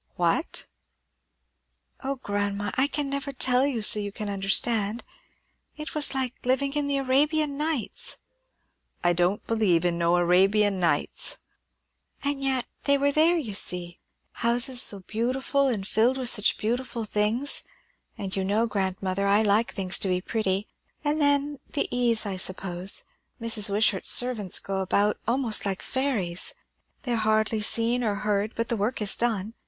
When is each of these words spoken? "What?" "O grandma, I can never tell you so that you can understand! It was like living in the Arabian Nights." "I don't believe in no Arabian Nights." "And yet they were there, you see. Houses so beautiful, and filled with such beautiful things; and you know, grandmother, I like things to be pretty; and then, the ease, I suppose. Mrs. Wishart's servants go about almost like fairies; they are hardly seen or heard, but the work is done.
"What?" 0.15 0.65
"O 2.03 2.15
grandma, 2.15 2.71
I 2.73 2.87
can 2.87 3.07
never 3.07 3.31
tell 3.31 3.67
you 3.67 3.83
so 3.83 3.99
that 3.99 4.03
you 4.03 4.11
can 4.11 4.29
understand! 4.29 5.03
It 5.77 5.93
was 5.93 6.15
like 6.15 6.43
living 6.43 6.73
in 6.73 6.87
the 6.87 6.97
Arabian 6.97 7.55
Nights." 7.55 8.17
"I 9.03 9.13
don't 9.13 9.45
believe 9.45 9.85
in 9.85 9.99
no 9.99 10.15
Arabian 10.17 10.79
Nights." 10.79 11.37
"And 12.23 12.43
yet 12.43 12.65
they 12.85 12.97
were 12.97 13.11
there, 13.11 13.37
you 13.37 13.53
see. 13.53 13.99
Houses 14.41 14.81
so 14.81 15.01
beautiful, 15.01 15.67
and 15.67 15.87
filled 15.87 16.17
with 16.17 16.29
such 16.29 16.57
beautiful 16.57 17.05
things; 17.05 17.61
and 18.17 18.35
you 18.35 18.43
know, 18.43 18.65
grandmother, 18.65 19.27
I 19.27 19.43
like 19.43 19.71
things 19.71 19.99
to 19.99 20.07
be 20.07 20.19
pretty; 20.19 20.67
and 21.03 21.21
then, 21.21 21.59
the 21.73 21.87
ease, 21.95 22.25
I 22.25 22.37
suppose. 22.37 23.03
Mrs. 23.39 23.69
Wishart's 23.69 24.09
servants 24.09 24.57
go 24.57 24.79
about 24.79 25.19
almost 25.27 25.63
like 25.63 25.83
fairies; 25.83 26.55
they 27.03 27.11
are 27.13 27.17
hardly 27.17 27.61
seen 27.61 28.03
or 28.03 28.15
heard, 28.25 28.55
but 28.55 28.69
the 28.69 28.75
work 28.75 28.99
is 28.99 29.15
done. 29.15 29.53